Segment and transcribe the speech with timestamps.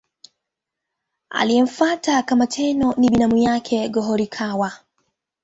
[1.29, 4.71] Aliyemfuata kama Tenno ni binamu yake Go-Horikawa.